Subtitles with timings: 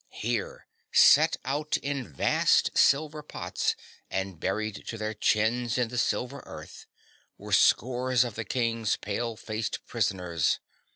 [0.09, 3.75] Here, set out in vast silver pots
[4.09, 6.87] and buried to their chins in the silver earth,
[7.37, 10.59] were scores of the King's pale faced prisoners.